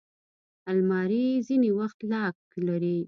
الماري 0.71 1.25
ځینې 1.47 1.69
وخت 1.79 1.99
لاک 2.11 2.37
لري 2.67 2.97